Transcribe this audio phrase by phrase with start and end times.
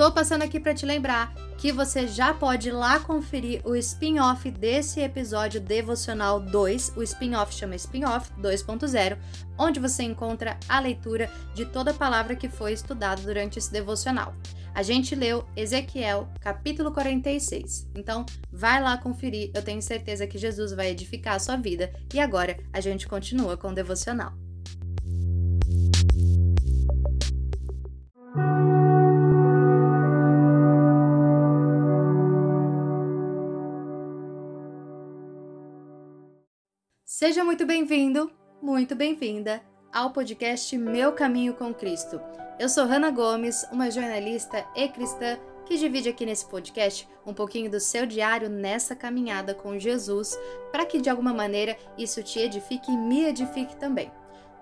[0.00, 4.50] Tô passando aqui para te lembrar que você já pode ir lá conferir o spin-off
[4.50, 6.94] desse episódio devocional 2.
[6.96, 9.18] O spin-off chama Spin-off 2.0,
[9.58, 14.34] onde você encontra a leitura de toda a palavra que foi estudada durante esse devocional.
[14.74, 17.90] A gente leu Ezequiel, capítulo 46.
[17.94, 19.50] Então, vai lá conferir.
[19.52, 21.92] Eu tenho certeza que Jesus vai edificar a sua vida.
[22.14, 24.32] E agora a gente continua com o devocional.
[37.22, 38.30] Seja muito bem-vindo,
[38.62, 39.60] muito bem-vinda
[39.92, 42.18] ao podcast Meu Caminho com Cristo.
[42.58, 47.70] Eu sou Hanna Gomes, uma jornalista e cristã que divide aqui nesse podcast um pouquinho
[47.70, 50.34] do seu diário nessa caminhada com Jesus,
[50.72, 54.10] para que de alguma maneira isso te edifique e me edifique também.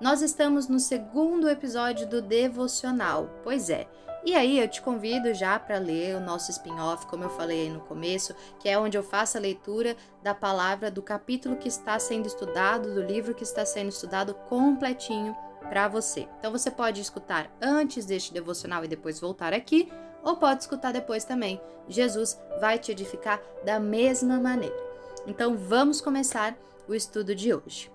[0.01, 3.31] Nós estamos no segundo episódio do devocional.
[3.45, 3.87] Pois é,
[4.25, 7.71] e aí eu te convido já para ler o nosso spin-off, como eu falei aí
[7.71, 11.99] no começo, que é onde eu faço a leitura da palavra do capítulo que está
[11.99, 15.37] sendo estudado, do livro que está sendo estudado completinho
[15.69, 16.29] para você.
[16.39, 19.91] Então você pode escutar antes deste devocional e depois voltar aqui,
[20.23, 21.61] ou pode escutar depois também.
[21.89, 24.77] Jesus vai te edificar da mesma maneira.
[25.27, 26.57] Então vamos começar
[26.89, 27.91] o estudo de hoje.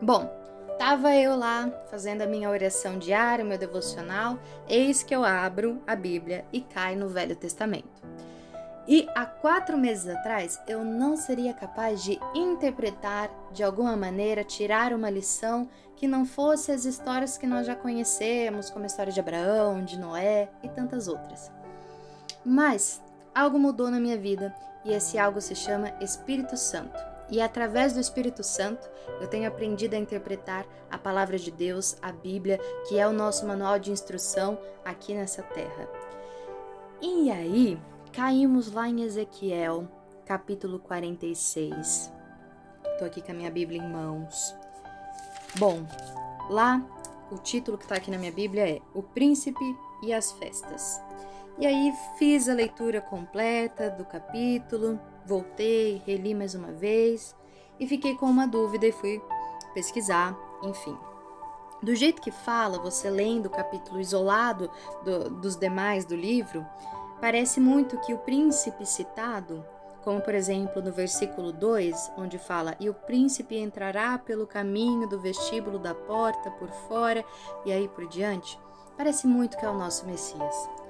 [0.00, 0.37] Bom,
[0.78, 5.96] Tava eu lá fazendo a minha oração diária, meu devocional, eis que eu abro a
[5.96, 8.00] Bíblia e cai no Velho Testamento.
[8.86, 14.92] E há quatro meses atrás eu não seria capaz de interpretar de alguma maneira, tirar
[14.92, 19.18] uma lição que não fosse as histórias que nós já conhecemos, como a história de
[19.18, 21.50] Abraão, de Noé e tantas outras.
[22.44, 23.02] Mas
[23.34, 24.54] algo mudou na minha vida
[24.84, 27.17] e esse algo se chama Espírito Santo.
[27.30, 28.88] E através do Espírito Santo,
[29.20, 33.46] eu tenho aprendido a interpretar a palavra de Deus, a Bíblia, que é o nosso
[33.46, 35.88] manual de instrução aqui nessa terra.
[37.00, 37.78] E aí,
[38.12, 39.86] caímos lá em Ezequiel,
[40.24, 42.12] capítulo 46.
[42.92, 44.54] Estou aqui com a minha Bíblia em mãos.
[45.58, 45.86] Bom,
[46.48, 46.82] lá
[47.30, 49.64] o título que está aqui na minha Bíblia é O Príncipe
[50.02, 51.00] e as Festas.
[51.58, 57.36] E aí fiz a leitura completa do capítulo, voltei, reli mais uma vez
[57.78, 59.22] e fiquei com uma dúvida e fui
[59.74, 60.96] pesquisar, enfim.
[61.82, 64.68] Do jeito que fala, você lendo o capítulo isolado
[65.04, 66.66] do, dos demais do livro,
[67.20, 69.64] parece muito que o príncipe citado,
[70.02, 75.20] como por exemplo no versículo 2, onde fala: E o príncipe entrará pelo caminho do
[75.20, 77.24] vestíbulo da porta por fora,
[77.64, 78.58] e aí por diante,
[78.96, 80.87] parece muito que é o nosso Messias.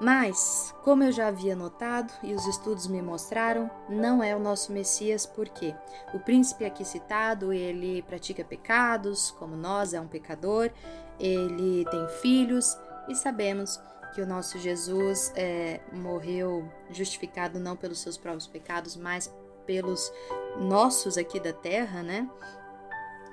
[0.00, 4.72] Mas, como eu já havia notado e os estudos me mostraram, não é o nosso
[4.72, 5.74] Messias porque
[6.14, 10.70] o príncipe aqui citado, ele pratica pecados, como nós, é um pecador,
[11.18, 12.78] ele tem filhos
[13.08, 13.80] e sabemos
[14.14, 19.32] que o nosso Jesus é, morreu justificado não pelos seus próprios pecados, mas
[19.66, 20.12] pelos
[20.58, 22.28] nossos aqui da terra, né?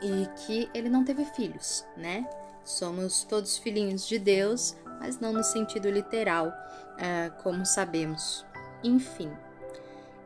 [0.01, 2.27] E que ele não teve filhos, né?
[2.63, 8.45] Somos todos filhinhos de Deus, mas não no sentido literal, uh, como sabemos.
[8.83, 9.31] Enfim,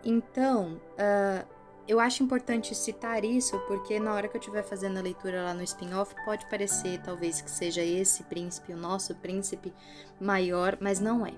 [0.04, 1.48] então uh,
[1.88, 5.54] eu acho importante citar isso porque na hora que eu estiver fazendo a leitura lá
[5.54, 9.74] no spin-off, pode parecer talvez que seja esse príncipe, o nosso príncipe
[10.20, 11.34] maior, mas não é.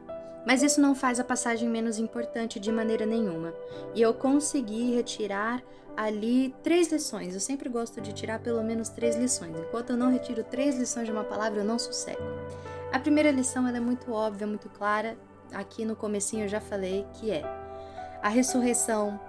[0.45, 3.53] Mas isso não faz a passagem menos importante de maneira nenhuma.
[3.93, 5.63] E eu consegui retirar
[5.95, 7.33] ali três lições.
[7.33, 9.55] Eu sempre gosto de tirar pelo menos três lições.
[9.57, 12.21] Enquanto eu não retiro três lições de uma palavra, eu não sossego.
[12.91, 15.17] A primeira lição é muito óbvia, muito clara.
[15.53, 17.41] Aqui no comecinho eu já falei que é
[18.21, 19.19] a ressurreição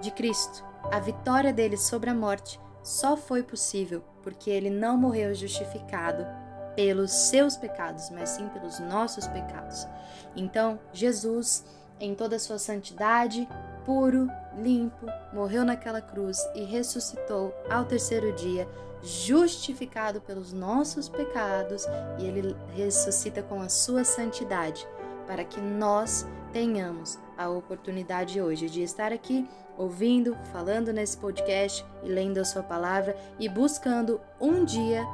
[0.00, 5.34] de Cristo, a vitória dele sobre a morte, só foi possível porque ele não morreu
[5.34, 6.26] justificado
[6.74, 9.86] pelos seus pecados, mas sim pelos nossos pecados.
[10.34, 11.64] Então, Jesus,
[12.00, 13.48] em toda a sua santidade,
[13.84, 18.68] puro, limpo, morreu naquela cruz e ressuscitou ao terceiro dia
[19.02, 21.86] justificado pelos nossos pecados
[22.18, 24.86] e ele ressuscita com a sua santidade,
[25.26, 32.08] para que nós tenhamos a oportunidade hoje de estar aqui ouvindo, falando nesse podcast e
[32.08, 35.04] lendo a sua palavra e buscando um dia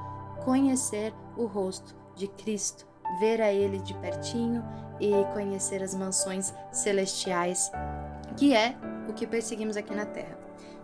[0.44, 2.86] conhecer o rosto de Cristo,
[3.18, 4.62] ver a ele de pertinho
[5.00, 7.70] e conhecer as mansões celestiais,
[8.40, 8.74] que é
[9.06, 10.38] o que perseguimos aqui na terra.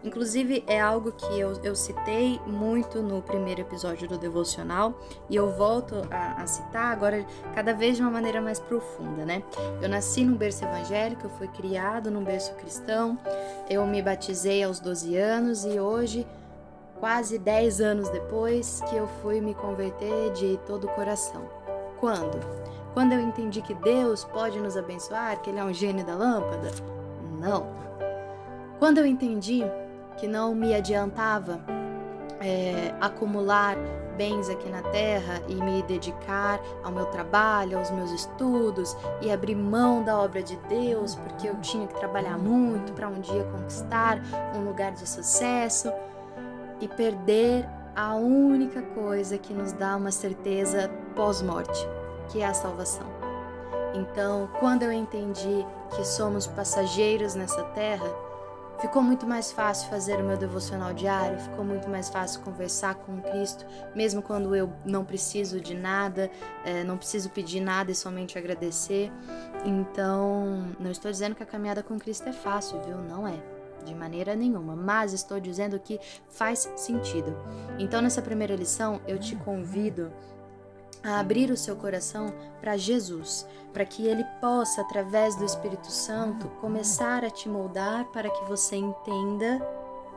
[0.05, 4.95] Inclusive, é algo que eu, eu citei muito no primeiro episódio do Devocional
[5.31, 7.25] e eu volto a, a, citar agora
[7.55, 9.43] cada vez de uma maneira mais profunda, né?
[9.81, 13.19] Eu nasci num berço evangélico, eu fui criado num berço cristão,
[13.71, 16.27] eu me batizei aos 12 anos e hoje,
[17.01, 21.49] quase 10 anos depois, que eu fui me converter de todo o coração.
[21.99, 22.39] Quando?
[22.93, 26.96] Quando eu entendi que Deus pode nos abençoar, que Ele é um gênio da lâmpada?
[27.39, 27.67] Não.
[28.79, 29.63] Quando eu entendi
[30.17, 31.61] que não me adiantava
[32.41, 33.77] é, acumular
[34.17, 39.55] bens aqui na terra e me dedicar ao meu trabalho, aos meus estudos e abrir
[39.55, 44.19] mão da obra de Deus, porque eu tinha que trabalhar muito para um dia conquistar
[44.55, 45.93] um lugar de sucesso
[46.81, 51.87] e perder a única coisa que nos dá uma certeza pós-morte,
[52.29, 53.16] que é a salvação.
[53.97, 55.65] Então, quando eu entendi
[55.95, 58.07] que somos passageiros nessa terra,
[58.79, 63.23] Ficou muito mais fácil fazer o meu devocional diário, ficou muito mais fácil conversar com
[63.23, 63.65] Cristo,
[63.95, 66.31] mesmo quando eu não preciso de nada,
[66.63, 69.11] é, não preciso pedir nada e somente agradecer.
[69.65, 72.99] Então, não estou dizendo que a caminhada com Cristo é fácil, viu?
[72.99, 73.43] Não é.
[73.83, 75.99] De maneira nenhuma, mas estou dizendo que
[76.29, 77.35] faz sentido.
[77.79, 80.13] Então, nessa primeira lição, eu te convido
[81.03, 86.49] a abrir o seu coração para Jesus, para que ele possa, através do Espírito Santo,
[86.61, 89.61] começar a te moldar para que você entenda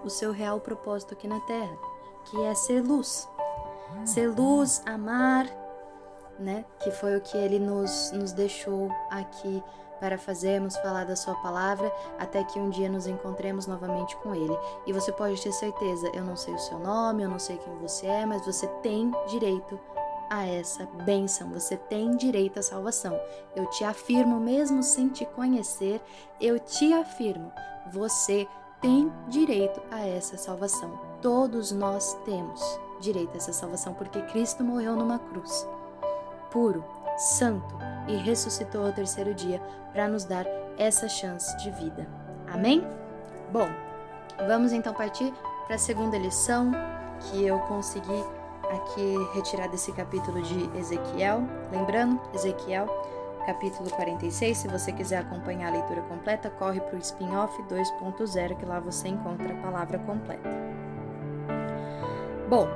[0.03, 1.77] o seu real propósito aqui na Terra,
[2.25, 3.27] que é ser luz.
[4.05, 5.47] Ser luz, amar,
[6.39, 6.63] né?
[6.79, 9.63] Que foi o que ele nos, nos deixou aqui
[9.99, 14.57] para fazermos falar da sua palavra até que um dia nos encontremos novamente com ele.
[14.87, 17.75] E você pode ter certeza, eu não sei o seu nome, eu não sei quem
[17.77, 19.79] você é, mas você tem direito
[20.29, 23.19] a essa bênção, você tem direito à salvação.
[23.55, 26.01] Eu te afirmo, mesmo sem te conhecer,
[26.39, 27.51] eu te afirmo,
[27.91, 28.47] você
[28.81, 30.99] tem direito a essa salvação.
[31.21, 32.61] Todos nós temos
[32.99, 35.67] direito a essa salvação, porque Cristo morreu numa cruz,
[36.51, 36.83] puro,
[37.17, 37.77] santo,
[38.07, 39.61] e ressuscitou ao terceiro dia
[39.91, 40.45] para nos dar
[40.77, 42.07] essa chance de vida.
[42.47, 42.85] Amém?
[43.51, 43.67] Bom,
[44.47, 45.33] vamos então partir
[45.65, 46.71] para a segunda lição
[47.19, 48.23] que eu consegui
[48.71, 51.43] aqui retirar desse capítulo de Ezequiel.
[51.71, 52.87] Lembrando, Ezequiel,
[53.45, 54.57] capítulo 46.
[54.57, 59.07] Se você quiser acompanhar a leitura completa, corre para o spin-off 2.0, que lá você
[59.07, 60.49] encontra a palavra completa.
[62.47, 62.67] Bom,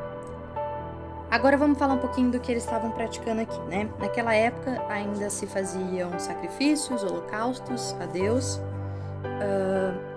[1.31, 3.89] agora vamos falar um pouquinho do que eles estavam praticando aqui, né?
[3.99, 8.57] Naquela época ainda se faziam sacrifícios, holocaustos a Deus.
[9.25, 10.12] Uh,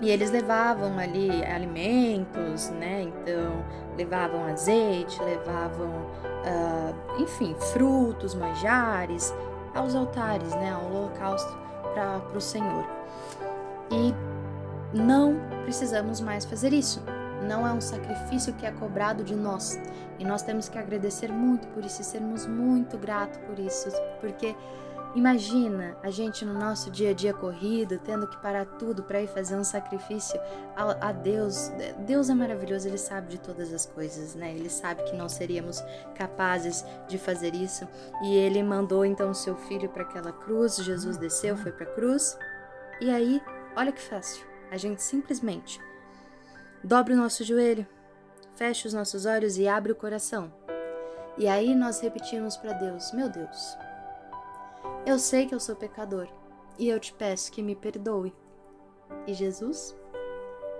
[0.00, 3.02] e eles levavam ali alimentos, né?
[3.02, 3.64] Então,
[3.96, 9.34] levavam azeite, levavam, uh, enfim, frutos, manjares
[9.74, 10.72] aos altares, né?
[10.72, 11.54] Ao holocausto
[11.92, 12.86] para o Senhor.
[13.90, 14.14] E
[14.96, 17.02] não precisamos mais fazer isso.
[17.46, 19.78] Não é um sacrifício que é cobrado de nós.
[20.18, 24.54] E nós temos que agradecer muito por isso e sermos muito gratos por isso, porque
[25.12, 29.26] Imagina a gente no nosso dia a dia corrido, tendo que parar tudo para ir
[29.26, 30.40] fazer um sacrifício
[30.76, 31.72] a, a, Deus.
[32.06, 34.54] Deus é maravilhoso, Ele sabe de todas as coisas, né?
[34.54, 35.82] Ele sabe que não seríamos
[36.14, 37.88] capazes de fazer isso.
[38.22, 40.76] E Ele mandou então o seu filho para aquela cruz.
[40.76, 42.38] Jesus desceu, foi para a cruz.
[43.00, 43.42] E aí,
[43.74, 44.46] olha que fácil.
[44.70, 45.80] A gente simplesmente
[46.84, 47.84] dobra o nosso joelho,
[48.54, 50.52] fecha os nossos olhos e abre o coração.
[51.36, 53.76] E aí nós repetimos para Deus: Meu Deus
[55.06, 56.28] eu sei que eu sou pecador
[56.78, 58.34] e eu te peço que me perdoe.
[59.26, 59.96] E Jesus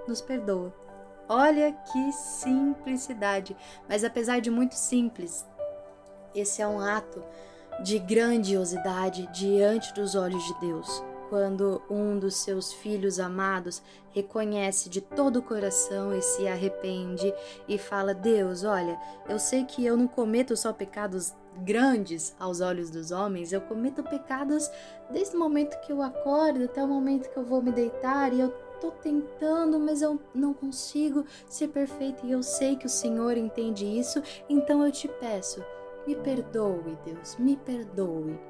[0.06, 0.74] nos perdoa.
[1.28, 3.56] Olha que simplicidade!
[3.88, 5.46] Mas apesar de muito simples,
[6.34, 7.22] esse é um ato
[7.82, 15.00] de grandiosidade diante dos olhos de Deus quando um dos seus filhos amados reconhece de
[15.00, 17.32] todo o coração e se arrepende
[17.68, 22.90] e fala: Deus, olha, eu sei que eu não cometo só pecados grandes aos olhos
[22.90, 24.68] dos homens, eu cometo pecados
[25.10, 28.40] desde o momento que eu acordo até o momento que eu vou me deitar e
[28.40, 33.36] eu tô tentando, mas eu não consigo ser perfeito e eu sei que o Senhor
[33.36, 35.62] entende isso, então eu te peço,
[36.06, 38.49] me perdoe, Deus, me perdoe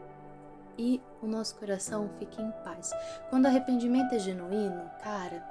[0.79, 2.91] e o nosso coração fique em paz.
[3.29, 5.43] Quando o arrependimento é genuíno, cara,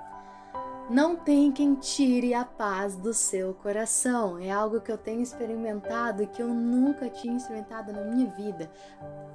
[0.90, 4.40] não tem quem tire a paz do seu coração.
[4.40, 8.72] É algo que eu tenho experimentado que eu nunca tinha experimentado na minha vida.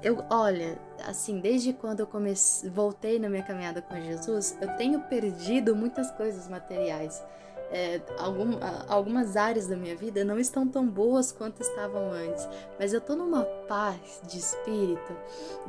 [0.02, 0.76] Eu, olha,
[1.06, 6.10] assim, desde quando eu comecei, voltei na minha caminhada com Jesus, eu tenho perdido muitas
[6.10, 7.22] coisas materiais
[7.70, 8.52] é, algum,
[8.88, 13.16] algumas áreas da minha vida não estão tão boas quanto estavam antes, mas eu tô
[13.16, 15.16] numa paz de espírito,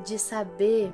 [0.03, 0.93] de saber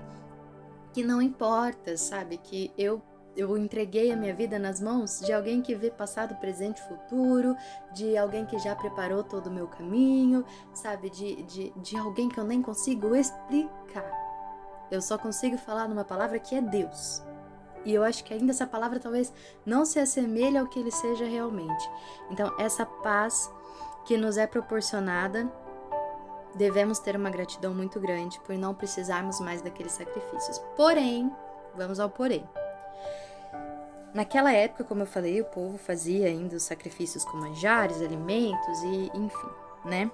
[0.93, 2.37] que não importa, sabe?
[2.37, 3.01] Que eu
[3.35, 7.55] eu entreguei a minha vida nas mãos de alguém que vê passado, presente futuro,
[7.93, 10.43] de alguém que já preparou todo o meu caminho,
[10.73, 11.09] sabe?
[11.09, 14.11] De, de, de alguém que eu nem consigo explicar.
[14.91, 17.23] Eu só consigo falar numa palavra que é Deus.
[17.85, 19.33] E eu acho que ainda essa palavra talvez
[19.65, 21.89] não se assemelhe ao que ele seja realmente.
[22.29, 23.51] Então, essa paz
[24.05, 25.51] que nos é proporcionada
[26.55, 30.59] devemos ter uma gratidão muito grande por não precisarmos mais daqueles sacrifícios.
[30.75, 31.31] Porém,
[31.75, 32.47] vamos ao porém.
[34.13, 39.09] Naquela época, como eu falei, o povo fazia ainda os sacrifícios com manjares, alimentos e
[39.13, 39.49] enfim,
[39.85, 40.11] né?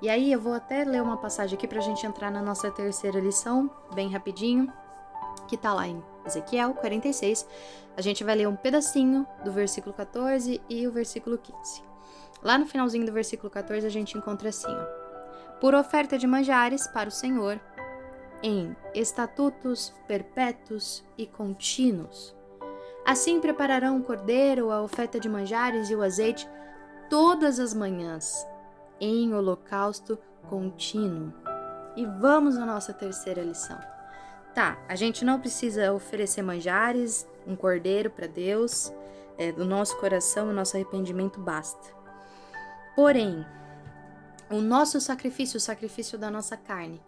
[0.00, 3.18] E aí eu vou até ler uma passagem aqui pra gente entrar na nossa terceira
[3.18, 4.72] lição, bem rapidinho,
[5.48, 7.46] que tá lá em Ezequiel 46.
[7.96, 11.82] A gente vai ler um pedacinho do versículo 14 e o versículo 15.
[12.42, 15.00] Lá no finalzinho do versículo 14 a gente encontra assim, ó.
[15.60, 17.60] Por oferta de manjares para o Senhor,
[18.42, 22.34] em estatutos perpétuos e contínuos.
[23.04, 26.48] Assim prepararão o cordeiro, a oferta de manjares e o azeite
[27.10, 28.46] todas as manhãs,
[29.00, 31.32] em holocausto contínuo.
[31.96, 33.78] E vamos à nossa terceira lição.
[34.54, 38.92] Tá, a gente não precisa oferecer manjares, um cordeiro para Deus,
[39.38, 41.88] é, do nosso coração, o nosso arrependimento basta.
[42.96, 43.46] Porém,
[44.50, 47.00] o nosso sacrifício, o sacrifício da nossa carne,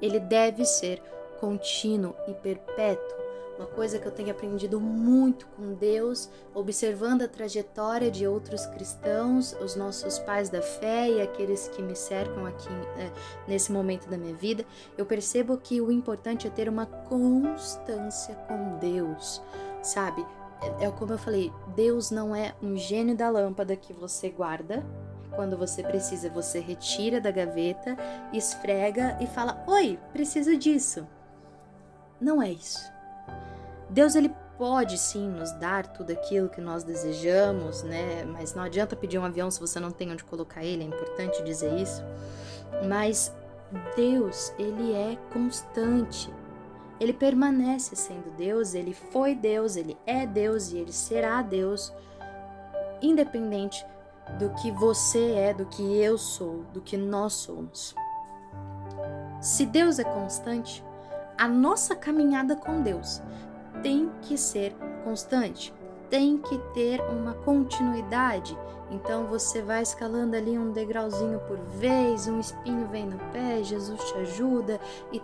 [0.00, 1.02] ele deve ser
[1.40, 3.25] contínuo e perpétuo.
[3.58, 9.56] Uma coisa que eu tenho aprendido muito com Deus, observando a trajetória de outros cristãos,
[9.62, 13.10] os nossos pais da fé e aqueles que me cercam aqui é,
[13.48, 14.64] nesse momento da minha vida,
[14.98, 19.40] eu percebo que o importante é ter uma constância com Deus,
[19.82, 20.26] sabe?
[20.60, 24.84] É, é como eu falei, Deus não é um gênio da lâmpada que você guarda,
[25.34, 27.96] quando você precisa, você retira da gaveta,
[28.32, 31.06] esfrega e fala: Oi, preciso disso.
[32.18, 32.95] Não é isso.
[33.88, 38.24] Deus ele pode sim nos dar tudo aquilo que nós desejamos, né?
[38.24, 41.42] Mas não adianta pedir um avião se você não tem onde colocar ele, é importante
[41.44, 42.02] dizer isso.
[42.88, 43.32] Mas
[43.94, 46.32] Deus, ele é constante.
[46.98, 51.92] Ele permanece sendo Deus, ele foi Deus, ele é Deus e ele será Deus,
[53.02, 53.84] independente
[54.38, 57.94] do que você é, do que eu sou, do que nós somos.
[59.42, 60.82] Se Deus é constante,
[61.36, 63.22] a nossa caminhada com Deus
[63.82, 65.72] tem que ser constante,
[66.10, 68.56] tem que ter uma continuidade.
[68.88, 74.00] Então você vai escalando ali um degrauzinho por vez, um espinho vem no pé, Jesus
[74.00, 74.80] te ajuda
[75.12, 75.20] e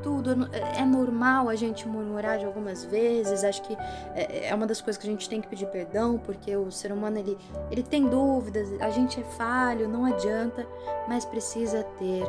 [0.00, 3.42] tudo é normal a gente murmurar de algumas vezes.
[3.42, 3.76] Acho que
[4.14, 6.92] é, é uma das coisas que a gente tem que pedir perdão, porque o ser
[6.92, 7.36] humano ele,
[7.70, 10.64] ele tem dúvidas, a gente é falho, não adianta,
[11.08, 12.22] mas precisa ter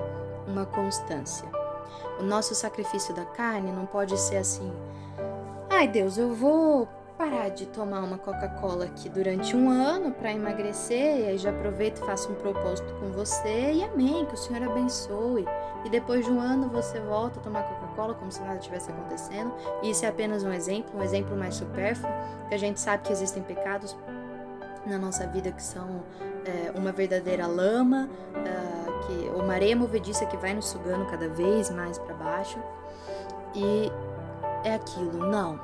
[0.48, 1.48] uma constância.
[2.20, 4.72] O nosso sacrifício da carne não pode ser assim
[5.82, 11.18] Ai, Deus, eu vou parar de tomar uma Coca-Cola aqui durante um ano para emagrecer,
[11.18, 14.62] e aí já aproveito e faço um propósito com você, e amém, que o Senhor
[14.62, 15.44] abençoe.
[15.84, 19.52] E depois de um ano você volta a tomar Coca-Cola como se nada tivesse acontecendo.
[19.82, 22.14] E isso é apenas um exemplo, um exemplo mais supérfluo,
[22.48, 23.98] que a gente sabe que existem pecados
[24.86, 26.04] na nossa vida que são
[26.46, 31.72] é, uma verdadeira lama, uh, que o maré movediça que vai nos sugando cada vez
[31.72, 32.60] mais para baixo.
[33.56, 33.92] E
[34.64, 35.60] é aquilo, não.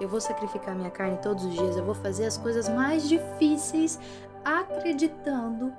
[0.00, 3.98] Eu vou sacrificar minha carne todos os dias, eu vou fazer as coisas mais difíceis
[4.44, 5.72] acreditando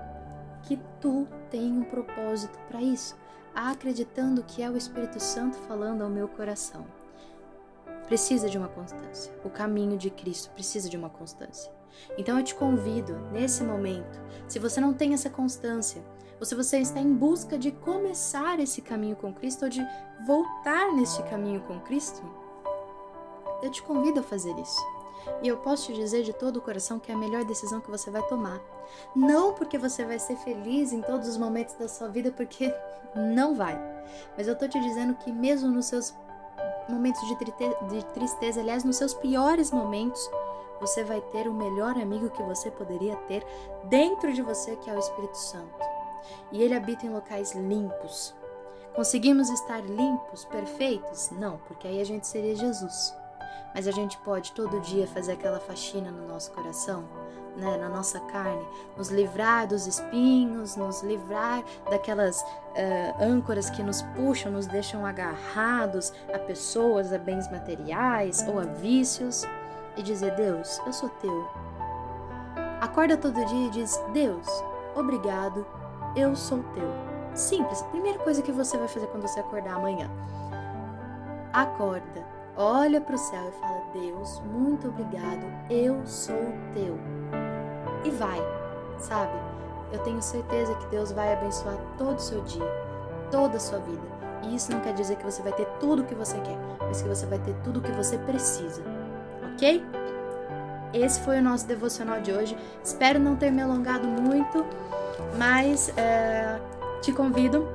[0.64, 3.16] que tu tem um propósito para isso,
[3.56, 6.86] acreditando que é o Espírito Santo falando ao meu coração.
[8.08, 9.34] Precisa de uma constância.
[9.44, 11.72] O caminho de Cristo precisa de uma constância.
[12.18, 16.02] Então eu te convido, nesse momento, se você não tem essa constância,
[16.40, 19.82] ou se você está em busca de começar esse caminho com Cristo ou de
[20.26, 22.22] voltar neste caminho com Cristo,
[23.62, 24.98] eu te convido a fazer isso.
[25.42, 27.90] E eu posso te dizer de todo o coração que é a melhor decisão que
[27.90, 28.60] você vai tomar.
[29.16, 32.74] Não porque você vai ser feliz em todos os momentos da sua vida, porque
[33.16, 33.78] não vai.
[34.36, 36.14] Mas eu tô te dizendo que mesmo nos seus
[36.90, 40.30] momentos de, de tristeza, aliás, nos seus piores momentos,
[40.80, 43.46] você vai ter o melhor amigo que você poderia ter
[43.86, 45.86] dentro de você, que é o Espírito Santo.
[46.52, 48.34] E ele habita em locais limpos.
[48.96, 51.30] Conseguimos estar limpos, perfeitos?
[51.32, 53.14] Não, porque aí a gente seria Jesus
[53.74, 57.06] mas a gente pode todo dia fazer aquela faxina no nosso coração,
[57.56, 64.02] né, na nossa carne, nos livrar dos espinhos, nos livrar daquelas uh, âncoras que nos
[64.16, 69.44] puxam, nos deixam agarrados a pessoas, a bens materiais ou a vícios
[69.96, 71.50] e dizer: Deus, eu sou teu.
[72.80, 74.48] Acorda todo dia e diz: Deus,
[74.96, 75.66] obrigado,
[76.16, 77.18] eu sou teu.
[77.34, 80.10] Simples, primeira coisa que você vai fazer quando você acordar amanhã.
[81.54, 86.36] Acorda olha para o céu e fala: Deus, muito obrigado, eu sou
[86.74, 86.98] teu.
[88.04, 88.40] E vai,
[89.00, 89.34] sabe?
[89.92, 92.68] Eu tenho certeza que Deus vai abençoar todo o seu dia,
[93.32, 94.02] toda a sua vida.
[94.44, 97.02] E isso não quer dizer que você vai ter tudo o que você quer, mas
[97.02, 98.82] que você vai ter tudo o que você precisa,
[99.54, 99.84] ok?
[100.94, 102.58] Esse foi o nosso devocional de hoje.
[102.84, 104.66] Espero não ter me alongado muito,
[105.38, 106.60] mas é,
[107.02, 107.68] te convido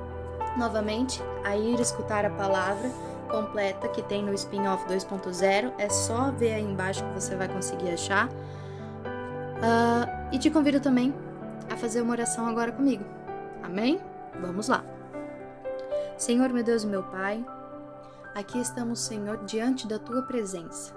[0.57, 2.91] novamente a ir escutar a palavra
[3.33, 5.73] completa que tem no Spin-Off 2.0.
[5.79, 8.29] É só ver aí embaixo que você vai conseguir achar.
[8.29, 11.13] Uh, e te convido também
[11.71, 13.05] a fazer uma oração agora comigo.
[13.63, 14.01] Amém?
[14.41, 14.85] Vamos lá.
[16.17, 17.45] Senhor, meu Deus e meu Pai,
[18.35, 20.95] aqui estamos, Senhor, diante da tua presença.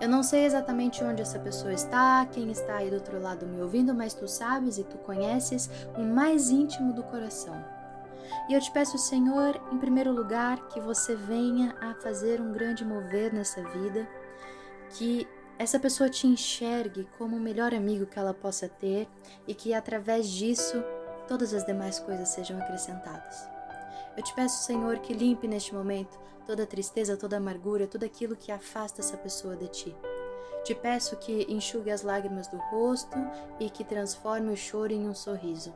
[0.00, 3.62] Eu não sei exatamente onde essa pessoa está, quem está aí do outro lado me
[3.62, 7.54] ouvindo, mas tu sabes e tu conheces o mais íntimo do coração.
[8.48, 12.84] E eu te peço, Senhor, em primeiro lugar, que você venha a fazer um grande
[12.84, 14.08] mover nessa vida,
[14.90, 15.26] que
[15.58, 19.08] essa pessoa te enxergue como o melhor amigo que ela possa ter
[19.46, 20.82] e que através disso
[21.28, 23.46] todas as demais coisas sejam acrescentadas.
[24.16, 28.50] Eu te peço, Senhor, que limpe neste momento toda tristeza, toda amargura, tudo aquilo que
[28.50, 29.96] afasta essa pessoa de ti.
[30.64, 33.16] Te peço que enxugue as lágrimas do rosto
[33.58, 35.72] e que transforme o choro em um sorriso.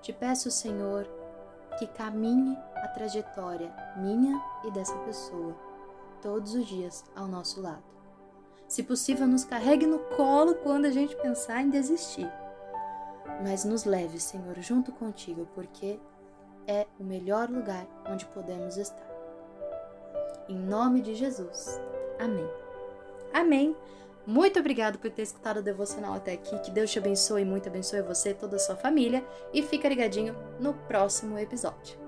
[0.00, 1.06] Te peço, Senhor,
[1.78, 5.54] que caminhe a trajetória minha e dessa pessoa
[6.20, 7.82] todos os dias ao nosso lado.
[8.68, 12.30] Se possível, nos carregue no colo quando a gente pensar em desistir.
[13.42, 16.00] Mas nos leve, Senhor, junto contigo, porque
[16.66, 19.10] é o melhor lugar onde podemos estar.
[20.48, 21.80] Em nome de Jesus.
[22.18, 22.48] Amém.
[23.34, 23.76] Amém.
[24.26, 26.58] Muito obrigado por ter escutado o devocional até aqui.
[26.60, 29.24] Que Deus te abençoe, muito abençoe você e toda a sua família.
[29.52, 32.01] E fica ligadinho no próximo episódio.